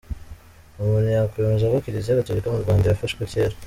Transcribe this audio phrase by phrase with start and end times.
[0.81, 3.55] Umuntu yakwemeza ko Kiliziya Gatolika mu Rwanda yafashwe kera.